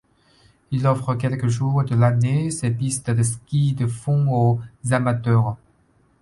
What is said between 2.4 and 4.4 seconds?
ses pistes de ski de fond